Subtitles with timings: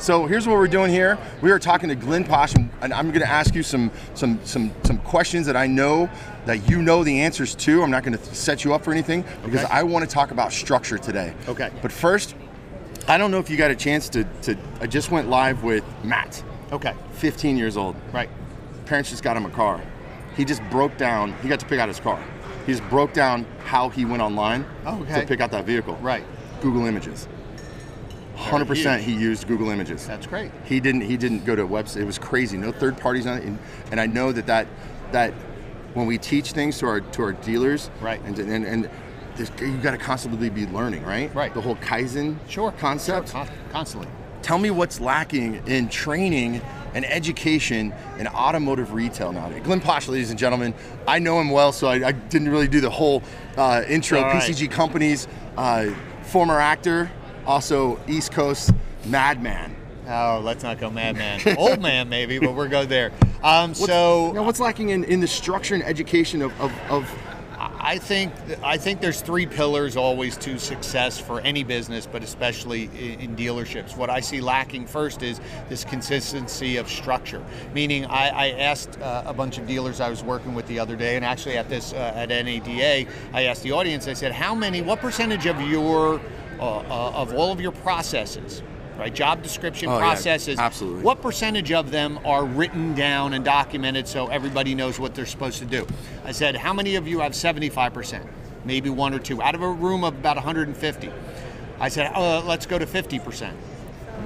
[0.00, 1.18] So here's what we're doing here.
[1.42, 4.72] We are talking to Glenn Pasch, and I'm going to ask you some some some
[4.82, 6.08] some questions that I know
[6.46, 7.82] that you know the answers to.
[7.82, 9.72] I'm not going to set you up for anything because Okay.
[9.72, 11.34] I want to talk about structure today.
[11.48, 11.70] Okay.
[11.82, 12.34] But first,
[13.08, 14.24] I don't know if you got a chance to.
[14.42, 16.42] to I just went live with Matt,
[16.72, 16.94] Okay.
[17.12, 17.94] 15 years old.
[18.10, 18.30] Right.
[18.86, 19.82] Parents just got him a car.
[20.34, 21.34] He just broke down.
[21.42, 22.18] He got to pick out his car.
[22.64, 25.20] He just broke down how he went online Oh, okay.
[25.20, 25.96] to pick out that vehicle.
[25.96, 26.24] Right.
[26.62, 27.28] Google Images.
[28.40, 30.06] 100% he used Google Images.
[30.06, 30.50] That's great.
[30.64, 31.02] He didn't.
[31.02, 31.98] He didn't go to a website.
[31.98, 32.56] It was crazy.
[32.56, 33.44] No third parties on it.
[33.44, 33.58] And,
[33.90, 34.66] and I know that that
[35.12, 35.32] that
[35.94, 38.20] when we teach things to our to our dealers, Right.
[38.22, 38.90] And and, and
[39.60, 41.34] you got to constantly be learning, right?
[41.34, 41.54] Right.
[41.54, 42.72] The whole kaizen Sure.
[42.72, 43.30] concept.
[43.30, 44.08] Sure, con- constantly.
[44.42, 46.60] Tell me what's lacking in training
[46.94, 49.62] and education in automotive retail nowadays.
[49.62, 50.74] Glenn Pasch, ladies and gentlemen,
[51.06, 53.22] I know him well, so I, I didn't really do the whole
[53.56, 54.20] uh, intro.
[54.20, 54.42] Right.
[54.42, 55.90] PCG companies, uh,
[56.22, 57.10] former actor,
[57.50, 58.70] also East Coast
[59.06, 59.74] madman.
[60.06, 61.40] Oh, let's not go madman.
[61.58, 63.12] Old man, maybe, but we're go there.
[63.42, 67.12] Um, so You know, what's lacking in, in the structure and education of, of, of
[67.82, 72.84] I think I think there's three pillars always to success for any business, but especially
[72.84, 73.96] in, in dealerships.
[73.96, 77.42] What I see lacking first is this consistency of structure.
[77.74, 80.96] Meaning, I, I asked uh, a bunch of dealers I was working with the other
[80.96, 84.08] day, and actually at this uh, at NADA, I asked the audience.
[84.08, 84.82] I said, "How many?
[84.82, 86.20] What percentage of your
[86.60, 88.62] uh, uh, of all of your processes?"
[88.98, 90.58] Right, job description Oh, yeah, processes.
[90.58, 91.02] absolutely.
[91.02, 95.58] What percentage of them are written down and documented so everybody knows what they're supposed
[95.60, 95.86] to do?
[96.22, 98.28] I said, how many of you have 75%?
[98.66, 99.40] Maybe one or two.
[99.40, 101.10] Out of a room of about 150.
[101.78, 103.52] I said, uh, let's go to 50%.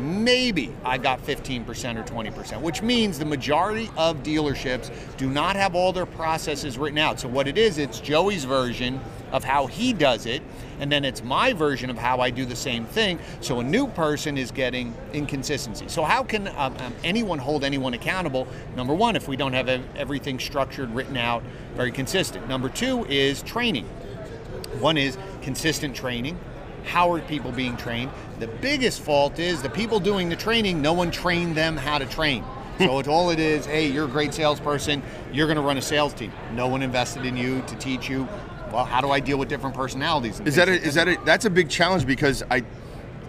[0.00, 5.74] Maybe I got 15% or 20%, which means the majority of dealerships do not have
[5.74, 7.20] all their processes written out.
[7.20, 9.00] So, what it is, it's Joey's version
[9.32, 10.42] of how he does it,
[10.80, 13.18] and then it's my version of how I do the same thing.
[13.40, 15.86] So, a new person is getting inconsistency.
[15.88, 18.46] So, how can um, um, anyone hold anyone accountable?
[18.76, 21.42] Number one, if we don't have everything structured, written out,
[21.74, 22.48] very consistent.
[22.48, 23.86] Number two is training.
[24.80, 26.38] One is consistent training.
[26.84, 28.11] How are people being trained?
[28.40, 32.06] The biggest fault is the people doing the training, no one trained them how to
[32.06, 32.45] train.
[32.78, 35.00] So it's all it is, hey, you're a great salesperson,
[35.33, 36.33] you're gonna run a sales team.
[36.55, 38.27] No one invested in you to teach you,
[38.72, 40.40] well, how do I deal with different personalities?
[40.40, 42.64] is that a, is that a, that's a big challenge because I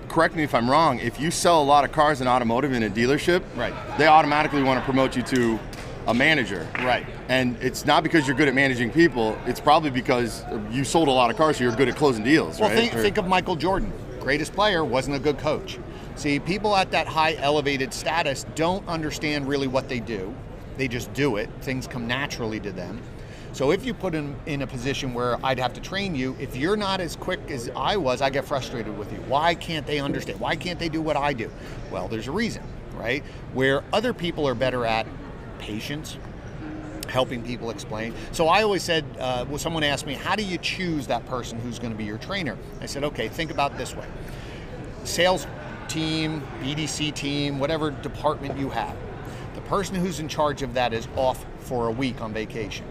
[0.10, 0.98] correct me if I'm wrong.
[0.98, 3.74] If you sell a lot of cars in automotive in a dealership, Right.
[4.00, 5.60] they automatically want to promote you to
[6.08, 6.68] a manager.
[6.76, 7.06] Right.
[7.30, 9.38] And it's not because you're good at managing people.
[9.46, 12.60] It's probably because you sold a lot of cars, so you're good at closing deals.
[12.60, 12.78] Well, right?
[12.78, 13.92] think, Or- think of Michael Jordan.
[14.20, 15.78] Greatest player, wasn't a good coach.
[16.16, 20.34] See, people at that high elevated status don't understand really what they do.
[20.78, 21.50] They just do it.
[21.62, 23.02] Things come naturally to them.
[23.54, 26.58] So if you put them in a position where I'd have to train you, if
[26.58, 29.20] you're not as quick as I was, I get frustrated with you.
[29.28, 30.40] Why can't they understand?
[30.42, 31.50] Why can't they do what I do?
[31.90, 32.64] Well, there's a reason,
[32.96, 33.24] right?
[33.54, 35.08] Where other people are better at
[35.66, 36.18] patience,
[37.10, 38.14] helping people explain.
[38.32, 41.60] So I always said, uh, well, someone asked me, how do you choose that person
[41.60, 42.58] who's going to be your trainer?
[42.82, 44.08] I said, okay, think about this way
[45.04, 45.46] sales
[45.88, 48.96] team, BDC team, whatever department you have,
[49.54, 52.86] the person who's in charge of that is off for a week on vacation.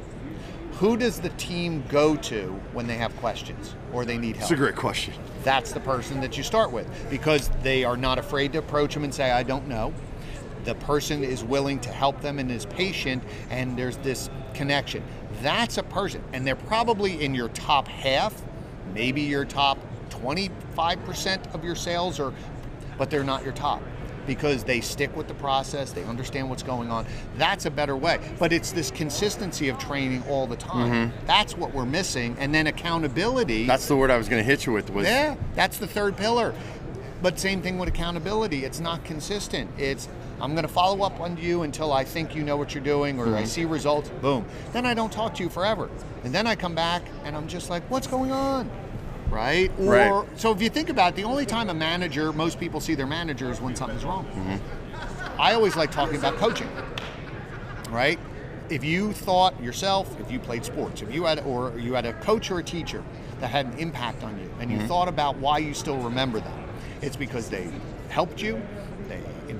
[0.75, 4.49] Who does the team go to when they have questions or they need help?
[4.49, 5.15] That's a great question.
[5.45, 9.05] that's the person that you start with because they are not afraid to approach them
[9.05, 9.93] and say, I don't know.
[10.65, 15.03] The person is willing to help them and is patient, and there's this connection.
[15.43, 18.43] That's a person, and they're probably in your top half,
[18.95, 19.79] maybe your top
[20.11, 22.33] 25% of your sales, or
[22.97, 23.83] but they're not your top
[24.27, 27.07] because they stick with the process, they understand what's going on.
[27.37, 28.19] That's a better way.
[28.39, 31.11] But it's this consistency of training all the time.
[31.11, 31.27] Mm-hmm.
[31.27, 32.37] That's what we're missing.
[32.39, 33.67] And then accountability.
[33.67, 34.91] That's the word I was going to hit you with.
[34.91, 36.55] Was Yeah, that's the third pillar.
[37.23, 38.65] But same thing with accountability.
[38.65, 39.71] It's not consistent.
[39.79, 40.09] It's
[40.41, 43.19] I'm going to follow up on you until I think you know what you're doing
[43.19, 44.09] or I see results.
[44.21, 44.45] Boom.
[44.73, 45.89] Then I don't talk to you forever.
[46.25, 48.71] And then I come back and I'm just like, what's going on?
[49.31, 49.71] Right?
[49.79, 50.29] Or Right.
[50.39, 53.07] so if you think about it, the only time a manager, most people see their
[53.07, 54.27] manager is when something's wrong.
[54.27, 55.41] Mm-hmm.
[55.41, 56.69] I always like talking about coaching.
[57.91, 58.19] Right?
[58.71, 62.13] If you thought yourself, if you played sports, if you had or you had a
[62.15, 63.05] coach or a teacher
[63.41, 64.87] that had an impact on you and you mm-hmm.
[64.89, 66.65] thought about why you still remember them,
[67.03, 67.69] it's because they
[68.09, 68.63] helped you,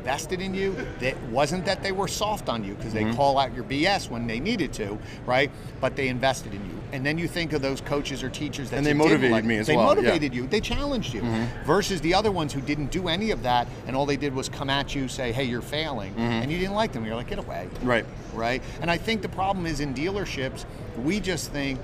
[0.05, 0.77] invested in you.
[1.01, 3.17] It wasn't that they were soft on you because they mm-hmm.
[3.17, 5.51] call out your BS when they needed to, right?
[5.81, 6.79] But they invested in you.
[6.93, 9.47] And then you think of those coaches or teachers that And they motivated like.
[9.47, 10.03] me as they well, yeah.
[10.03, 10.47] motivated you.
[10.47, 11.23] They challenged you.
[11.23, 11.65] Mm-hmm.
[11.65, 14.51] Versus the other ones who didn't do any of that and all they did was
[14.51, 16.21] come at you, say, "Hey, you're failing," mm-hmm.
[16.21, 17.07] and you didn't like them.
[17.07, 18.05] You're like, "Get away." Right.
[18.35, 18.63] right?
[18.83, 20.67] And I think the problem is in dealerships,
[21.03, 21.81] we just think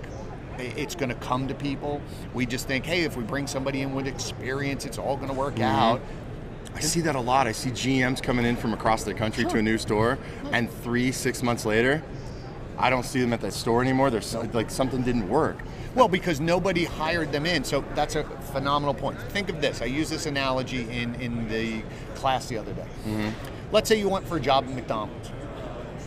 [0.58, 2.02] it's going to come to people.
[2.34, 5.34] We just think, hey, if we bring somebody in with experience, it's all going to
[5.34, 6.02] work out.
[6.75, 7.46] I see that a lot.
[7.46, 10.19] I see GMs coming in from across the country to a new store,
[10.52, 12.02] and three, six months later,
[12.78, 14.08] I don't see them at that store anymore.
[14.11, 15.58] There's like something didn't work.
[15.94, 17.64] Well, because nobody hired them in.
[17.64, 19.20] So that's a phenomenal point.
[19.31, 19.82] Think of this.
[19.82, 21.82] I used this analogy in, in the
[22.14, 22.87] class the other day.
[23.06, 23.31] Mm-hmm.
[23.72, 25.31] Let's say you went for a job at McDonald's.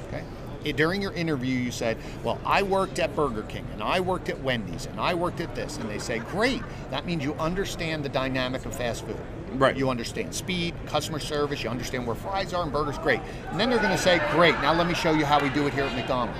[0.07, 0.23] Okay.
[0.63, 4.29] It- during your interview, you said, Well, I worked at Burger King and I worked
[4.29, 5.77] at Wendy's and I worked at this.
[5.77, 6.61] And they say, Great.
[6.89, 9.19] That means you understand the dynamic of fast food.
[9.53, 9.75] Right.
[9.77, 12.97] You understand speed, customer service, you understand where fries are and burgers.
[12.97, 13.19] Great.
[13.51, 14.53] And then they're going to say, Great.
[14.55, 16.39] Now let me show you how we do it here at McDonald's.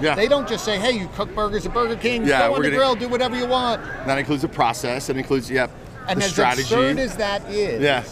[0.00, 0.14] Yeah.
[0.14, 2.68] They don't just say, Hey, you cook burgers at Burger King, Yeah, go on the
[2.68, 3.82] gonna- grill, do whatever you want.
[4.06, 5.08] that includes the process.
[5.08, 5.70] It includes, yep,
[6.08, 6.62] And the as strategy.
[6.62, 8.02] absurd as that is, Yeah.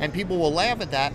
[0.00, 1.12] and people will laugh at that,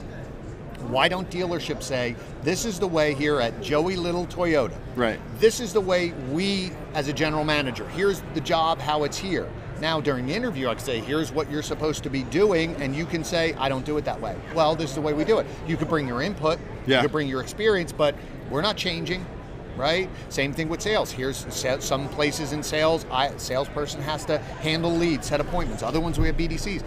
[0.88, 4.74] why don't dealerships say, this is the way here at Joey Little Toyota?
[4.96, 5.20] Right.
[5.40, 9.48] This is the way we, as a general manager, here's the job, how it's here.
[9.84, 12.96] Now, during the interview, I can say, here's what you're supposed to be doing, and
[12.96, 14.34] you can say, I don't do it that way.
[14.56, 15.46] Well, this is the way we do it.
[15.68, 17.00] You could bring your input, Yeah.
[17.00, 18.16] you could bring your experience, but
[18.50, 19.26] we're not changing.
[19.76, 20.10] Right.
[20.30, 21.12] Same thing with sales.
[21.12, 21.46] Here's
[21.80, 23.06] some places in sales.
[23.12, 25.84] I salesperson has to handle leads, set appointments.
[25.84, 26.82] Other ones we have BDCs.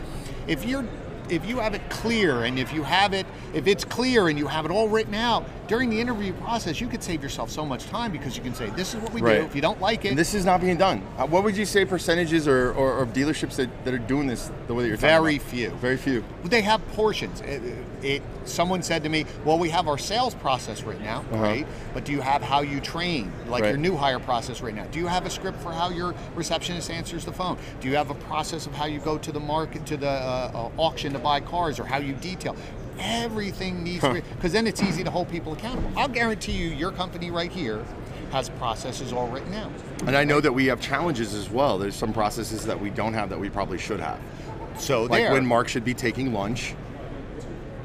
[0.47, 0.85] If you're
[1.29, 4.47] if you have it clear and if you have it if it's clear and you
[4.47, 7.87] have it all written out during the interview process, you could save yourself so much
[7.87, 9.41] time because you can say this is what we Right.
[9.41, 9.47] do.
[9.47, 11.03] If you don't like it, And this is not being done.
[11.19, 14.51] Uh, What would you say percentages or, or, or dealerships that, that are doing this
[14.69, 15.71] the way that you're talking Very few.
[15.71, 16.25] Very few.
[16.45, 17.41] They have portions.
[17.41, 17.63] It,
[18.03, 21.43] it- someone said to me, "Well, we have our sales process written out, Uh-huh.
[21.43, 21.67] right?
[21.93, 23.71] But do you have how you train, like Right.
[23.71, 24.85] your new hire process right now?
[24.93, 27.57] Do you have a script for how your receptionist answers the phone?
[27.81, 30.51] Do you have a process of how you go to the market to the uh,
[30.55, 32.55] uh, auction to buy cars, or how you detail?"
[32.99, 35.91] Everything needs to because then it's easy to hold people accountable.
[35.97, 37.85] I'll guarantee you, your company right here
[38.33, 39.71] has processes all written out.
[40.07, 41.79] And I know that we have challenges as well.
[41.79, 44.21] There's some processes that we don't have that we probably should have.
[44.79, 45.33] So Like there.
[45.33, 46.75] when Mark should be taking lunch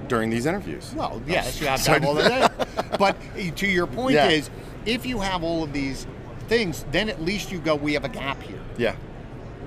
[0.07, 0.93] during these interviews.
[0.95, 2.67] Well, yes, you have to have all of that.
[2.99, 4.29] But eh, to your point Yeah.
[4.29, 4.49] is,
[4.85, 6.05] if you have all of these
[6.49, 8.59] things, then at least you go, we have a gap here.
[8.77, 8.95] Yeah.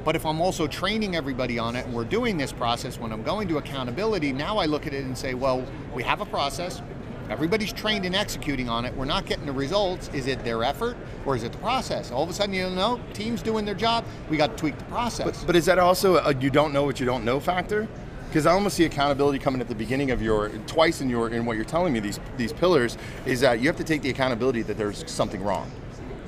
[0.04, 3.22] But if I'm also training everybody on it and we're doing this process, when I'm
[3.22, 6.82] going to accountability, now I look at it and say, well, we have a process.
[7.30, 8.94] Everybody's trained in executing on it.
[8.94, 10.10] We're not getting the results.
[10.12, 12.10] Is it their effort or is it the process?
[12.10, 14.04] All of a sudden, you know, team's doing their job.
[14.28, 15.42] We got to tweak the process.
[15.42, 17.88] But is that also a you don't know what you don't know factor?
[18.28, 21.46] Because I almost see accountability coming at the beginning of your twice in your in
[21.46, 24.60] what you're telling me these these pillars is that you have to take the accountability
[24.62, 25.70] that there's something wrong,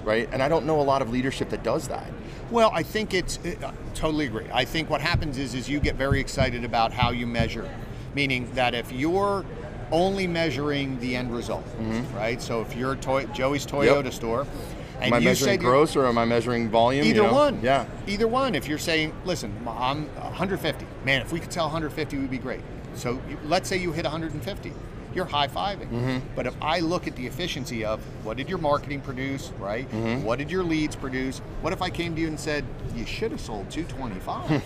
[0.06, 0.28] right?
[0.32, 2.06] And I don't know a lot of leadership that does that.
[2.50, 4.46] Well, I think it's uh, totally agree.
[4.52, 7.68] I think what happens is is you get very excited about how you measure,
[8.14, 9.44] meaning that if you're
[9.90, 11.66] only measuring the end result,
[12.14, 12.40] right?
[12.40, 14.46] So if you're toy, Joey's Toyota store,
[15.00, 17.04] and Am I you measuring gross or am I measuring volume?
[17.04, 17.34] you Either know?
[17.34, 17.60] one.
[17.62, 17.84] Yeah.
[18.06, 18.54] Either one.
[18.54, 20.86] If you're saying, listen, I'm 150.
[21.04, 22.62] Man, if we could sell 150, we'd be great.
[22.94, 24.72] So let's say you hit 150.
[25.16, 25.88] You're high fiving.
[25.88, 26.18] Mm-hmm.
[26.36, 29.90] But if I look at the efficiency of what did your marketing produce, right?
[29.90, 30.24] Mm-hmm.
[30.24, 31.38] What did your leads produce?
[31.62, 32.64] What if I came to you and said,
[32.94, 34.62] you should have sold 225?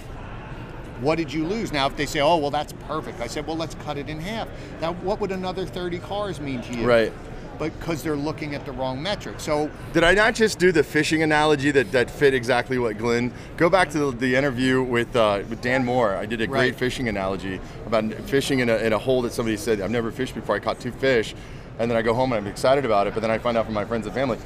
[1.00, 1.72] what did you lose?
[1.72, 3.20] Now, if they say, oh, well, that's perfect.
[3.20, 4.48] I said, well, let's cut it in half.
[4.80, 6.86] Now, what would another 30 cars mean to you?
[6.86, 7.12] Right.
[7.60, 9.38] But because they're looking at the wrong metric.
[9.38, 13.32] So Did I not just do the fishing analogy that, that fit exactly what Glenn?
[13.58, 16.16] Go back to the, the interview with, uh, with Dan Moore.
[16.16, 16.74] I did a great Right.
[16.74, 20.34] fishing analogy about fishing in a, in a hole that somebody said, I've never fished
[20.34, 20.56] before.
[20.56, 21.34] I caught two fish.
[21.78, 23.12] And then I go home and I'm excited about it.
[23.14, 24.38] But then I find out from my friends and family,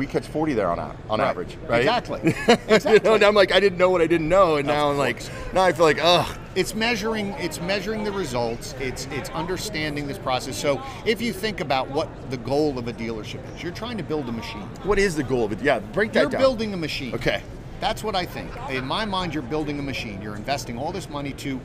[0.00, 0.78] we catch 40 there on,
[1.10, 1.28] on Right.
[1.28, 1.80] average, right?
[1.80, 2.20] Exactly.
[2.24, 3.14] you know, Exactly.
[3.14, 4.56] and I'm like, I didn't know what I didn't know.
[4.56, 6.26] And now I'm like, now I feel like, ugh.
[6.56, 11.60] it's measuring it's measuring the results it's it's understanding this process so if you think
[11.60, 14.98] about what the goal of a dealership is you're trying to build a machine What
[14.98, 15.60] is the goal of it?
[15.62, 16.30] Yeah, break that down.
[16.32, 17.40] you're building a machine Okay.
[17.78, 21.08] that's what i think in my mind you're building a machine you're investing all this
[21.08, 21.60] money to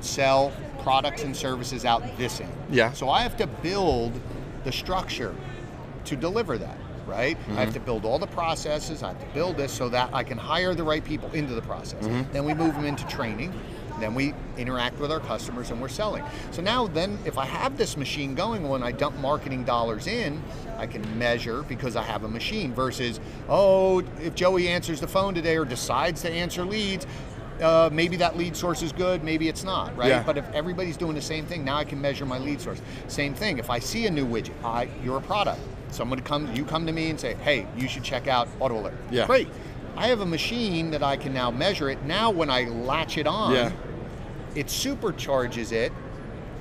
[0.00, 2.92] sell products and services out this end Yeah.
[2.92, 4.12] so i have to build
[4.64, 5.34] the structure
[6.06, 6.78] to deliver that
[7.10, 7.54] right i Mm-hmm.
[7.56, 10.38] have to build all the processes i have to build this so that i can
[10.38, 12.32] hire the right people into the process Mm-hmm.
[12.32, 13.52] then we move them into training
[13.98, 17.76] then we interact with our customers and we're selling so now then if i have
[17.76, 20.40] this machine going when i dump marketing dollars in
[20.78, 25.34] i can measure because i have a machine versus oh if joey answers the phone
[25.34, 27.06] today or decides to answer leads
[27.60, 30.08] uh, maybe that lead source is good, maybe it's not, right?
[30.08, 30.22] Yeah.
[30.22, 32.80] But if everybody's doing the same thing, now I can measure my lead source.
[33.06, 33.58] Same thing.
[33.58, 35.60] If I see a new widget, I you're a product.
[35.90, 38.94] Someone come, you come to me and say, hey, you should check out Auto Alert.
[39.10, 39.26] Yeah.
[39.26, 39.48] Great.
[39.96, 42.02] I have a machine that I can now measure it.
[42.04, 43.72] Now when I latch it on, Yeah.
[44.54, 45.92] it supercharges it,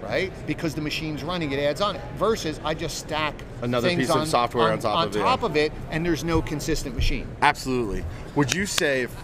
[0.01, 0.31] right?
[0.47, 2.01] Because the machine's running, it adds on it.
[2.17, 5.45] Versus I just stack Another piece of software on top of it, top yeah.
[5.45, 7.27] of it, and there's no consistent machine.
[7.41, 8.03] Absolutely.
[8.35, 9.15] Would you say if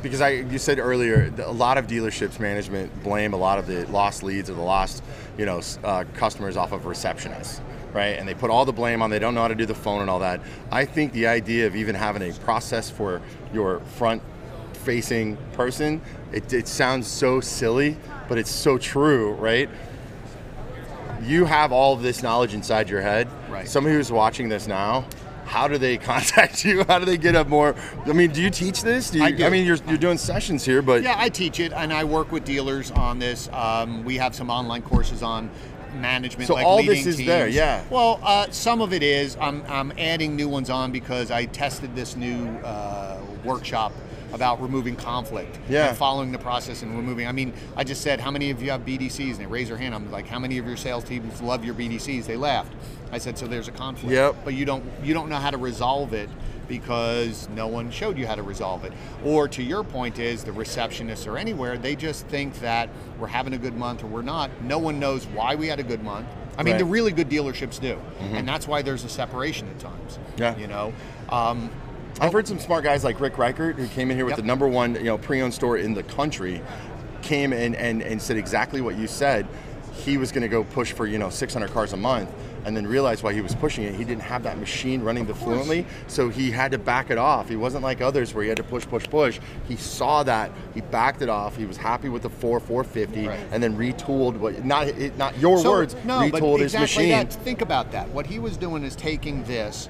[0.00, 3.84] because I you said earlier a lot of dealerships management blame a lot of the
[3.86, 5.02] lost leads or the lost
[5.36, 7.60] you know uh, customers off of receptionists.
[7.98, 9.10] Right, and they put all the blame on.
[9.10, 10.40] They don't know how to do the phone and all that.
[10.70, 13.20] I think the idea of even having a process for
[13.52, 16.00] your front-facing person,
[16.32, 17.96] it, it sounds so silly,
[18.28, 19.68] but it's so true, right?
[21.22, 23.28] you have all of this knowledge inside your head.
[23.48, 23.68] Right.
[23.68, 25.04] Somebody who's watching this now,
[25.44, 26.84] how do they contact you?
[26.84, 27.74] How do they get up more?
[28.06, 29.10] I mean, do you teach this?
[29.10, 29.50] Do you, I do.
[29.50, 32.44] mean, you're, you're doing sessions here, but Yeah, I teach it, and I work with
[32.44, 33.48] dealers on this.
[33.52, 35.50] Um, we have some online courses on
[35.94, 36.48] management.
[36.48, 37.26] So like all this is teams.
[37.26, 37.82] there, yeah.
[37.90, 39.36] Well, uh, some of it is.
[39.40, 43.92] I'm, I'm adding new ones on because I tested this new uh, workshop
[44.34, 45.92] about removing conflict Yeah.
[45.94, 47.26] following the process and removing.
[47.26, 49.30] I mean, I just said, how many of you have BDCs?
[49.30, 49.94] And they raise their hand.
[49.94, 52.26] I'm like, how many of your sales teams love your BDCs?
[52.26, 52.72] They laughed.
[53.10, 54.12] I said, so there's a conflict.
[54.12, 54.36] Yep.
[54.44, 56.28] But you don't you don't know how to resolve it
[56.68, 58.92] because no one showed you how to resolve it.
[59.24, 63.54] Or to your point is the receptionists or anywhere, they just think that we're having
[63.54, 64.50] a good month or we're not.
[64.62, 66.28] No one knows why we had a good month.
[66.56, 66.78] I mean, Right.
[66.78, 70.18] the really good dealerships do, and that's why there's a separation at times.
[70.36, 70.56] Yeah.
[70.56, 70.92] You know,
[71.30, 71.70] um,
[72.20, 74.38] I've heard some smart guys like Rick Reichert, who came in here with Yep.
[74.40, 76.60] the number one you know pre-owned store in the country,
[77.22, 79.46] came in and, and said exactly what you said.
[79.92, 82.28] He was going to go push for you know 600 cars a month,
[82.64, 85.34] and then realized while he was pushing it, he didn't have that machine running the
[85.34, 87.48] fluently, so he had to back it off.
[87.48, 89.38] He wasn't like others where he had to push, push, push.
[89.66, 91.56] He saw that, he backed it off.
[91.56, 93.38] He was happy with the four 450, Right.
[93.52, 97.04] and then retooled what not it, not your So- words, no, retooled but his exactly
[97.08, 97.10] machine.
[97.10, 97.32] That.
[97.32, 98.08] Think about that.
[98.10, 99.88] What he was doing is taking this,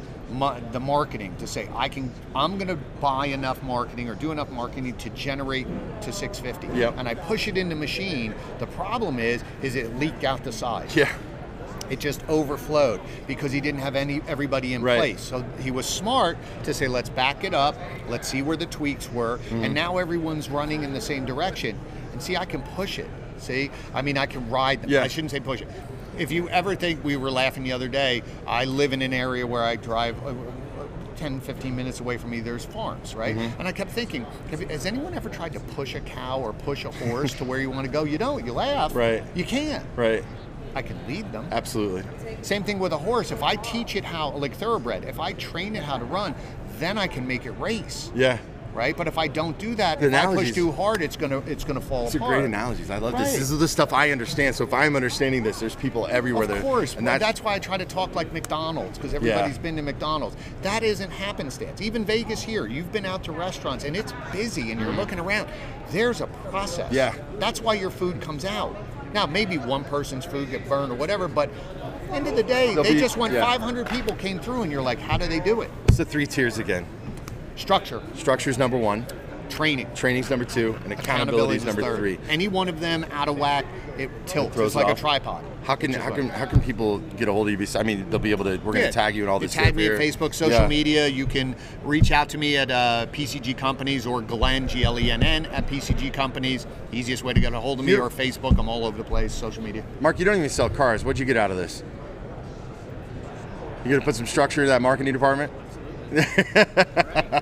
[0.72, 4.50] the marketing, to say, I can, I'm going to buy enough marketing or do enough
[4.50, 5.66] marketing to generate
[6.02, 6.78] to 650.
[6.78, 6.94] Yep.
[6.98, 8.34] And I push it in the machine.
[8.58, 10.94] The problem is, is it leaked out the side.
[10.94, 11.10] Yeah,
[11.90, 14.98] It just overflowed because he didn't have any everybody in Right.
[14.98, 15.20] place.
[15.20, 17.76] So he was smart to say, let's back it up,
[18.08, 19.64] let's see where the tweaks were, Mm-hmm.
[19.64, 21.78] and now everyone's running in the same direction.
[22.12, 23.08] And see, I can push it.
[23.38, 24.90] See, I mean, I can ride them.
[24.90, 25.02] Yeah.
[25.02, 25.68] I shouldn't say push it.
[26.18, 29.46] If you ever think we were laughing the other day, I live in an area
[29.46, 30.16] where I drive.
[30.26, 30.34] uh,
[31.16, 33.34] 10, 15 minutes away from me, there's farms, right?
[33.36, 33.58] Mm-hmm.
[33.58, 36.84] And I kept thinking, have, has anyone ever tried to push a cow or push
[36.84, 38.04] a horse to where you want to go?
[38.04, 38.46] You don't.
[38.46, 38.94] You laugh.
[38.94, 39.24] Right.
[39.34, 39.84] You can't.
[39.96, 40.22] right,
[40.78, 41.48] I can lead them.
[41.50, 42.04] absolutely.
[42.42, 43.32] Same thing with a horse.
[43.32, 46.36] If I teach it how, like thoroughbred, if I train it how to run,
[46.78, 48.38] then I can make it race, Yeah.
[48.72, 48.96] right?
[48.96, 51.64] But if I don't do that, The if I push too hard, it's gonna it's
[51.64, 52.34] gonna fall These are apart.
[52.34, 52.90] great analogies.
[52.90, 53.30] I love this.
[53.30, 53.38] Right.
[53.40, 54.54] This is the stuff I understand.
[54.54, 56.44] So if I'm understanding this, there's people everywhere.
[56.44, 59.58] Of that, course, and that's, that's, why I try to talk like McDonald's because everybody's
[59.58, 60.36] been to McDonald's.
[60.62, 61.80] That isn't happenstance.
[61.80, 65.48] Even Vegas here, you've been out to restaurants and it's busy and you're looking around.
[65.90, 66.92] There's a process.
[66.92, 67.14] Yeah.
[67.40, 68.76] That's why your food comes out.
[69.14, 71.50] Now, maybe one person's food get burned or whatever, but
[72.12, 73.44] end of the day, There'll they be- just went yeah.
[73.44, 75.70] 500 people came through and you're like, how do they do it?
[75.88, 76.86] It's the three tiers again.
[77.56, 79.06] Structure, Structure's number one,
[79.48, 79.88] training.
[79.94, 81.98] training's number two, and accountability is number third.
[81.98, 82.18] three.
[82.28, 83.64] Any one of them out of whack,
[83.98, 84.54] it tilts.
[84.54, 85.44] throws It's like it a tripod.
[85.64, 87.66] How can how can how can people get a hold of you?
[87.78, 88.56] I mean, they'll be able to.
[88.58, 89.54] We're going to tag you in all this.
[89.54, 90.68] You tag stuff me at Facebook, social Yeah.
[90.68, 91.06] media.
[91.08, 95.10] You can reach out to me at uh, PCG Companies or Glenn G L E
[95.10, 96.66] N N at PCG Companies.
[96.92, 98.58] Easiest way to get a hold of me or Facebook.
[98.58, 99.32] I'm all over the place.
[99.34, 99.84] Social media.
[100.00, 101.04] Mark, you don't even sell cars.
[101.04, 101.82] What'd you get out of this?
[103.84, 105.52] You going to put some structure in that marketing department?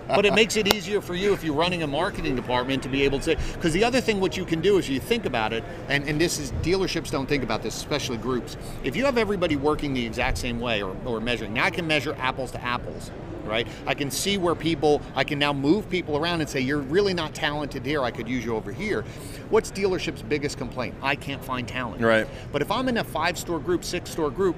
[0.09, 3.03] but it makes it easier for you if you're running a marketing department to be
[3.03, 5.53] able to say, because the other thing what you can do is you think about
[5.53, 8.57] it and, and this is dealerships don't think about this especially groups.
[8.83, 11.87] If you have everybody working the exact same way or, or measuring now i can
[11.87, 13.11] measure apples to apples
[13.45, 13.69] right?
[13.87, 17.15] I can see where people i can now move people around and say you're really
[17.15, 19.05] not talented here i could use you over here.
[19.51, 20.95] What's dealership's biggest complaint?
[21.03, 22.03] I can't find talent.
[22.03, 22.27] Right.
[22.53, 24.57] but if i'm in a five store group six store group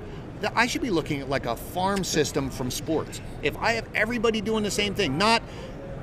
[0.54, 3.21] I should be looking at like a farm system from sports.
[3.42, 5.42] If I have everybody doing the same thing, not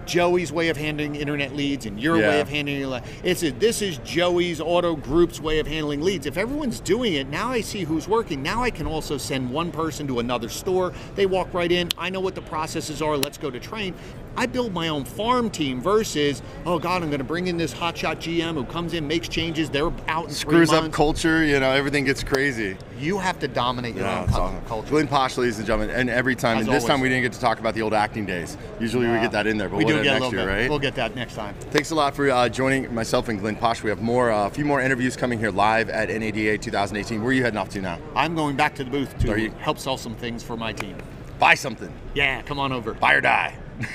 [0.05, 2.29] Joey's way of handling internet leads and your Yeah.
[2.29, 6.27] way of handling le- it's a, this is Joey's auto group's way of handling leads.
[6.27, 8.43] If everyone's doing it, now I see who's working.
[8.43, 10.93] Now I can also send one person to another store.
[11.15, 11.89] They walk right in.
[11.97, 13.17] I know what the processes are.
[13.17, 13.95] Let's go to train.
[14.37, 17.73] I build my own farm team versus, oh God, I'm going to bring in this
[17.73, 19.69] hotshot GM who comes in, makes changes.
[19.69, 21.43] They're out in Screws up culture.
[21.45, 22.77] You know, everything gets crazy.
[22.99, 24.61] You have to dominate your Yeah, own awesome.
[24.67, 24.89] culture.
[24.89, 27.33] Glenn Pasch, ladies and gentlemen, and every time, As and this time we didn't get
[27.33, 28.57] to talk about the old acting days.
[28.79, 30.33] Usually we get that in there, but we we'll do get it get a next
[30.33, 30.51] year, bit.
[30.51, 30.69] right?
[30.69, 31.55] We'll get that next time.
[31.71, 33.83] Thanks a lot for uh, joining myself and Glenn Pasch.
[33.83, 37.19] We have more, uh, a few more interviews coming here live at NADA 2018.
[37.21, 37.99] Where are you heading off to now?
[38.15, 40.95] I'm going back to the booth to help sell some things for my team.
[41.39, 41.91] Buy something.
[42.13, 42.93] Yeah, come on over.
[42.93, 43.55] Buy or die.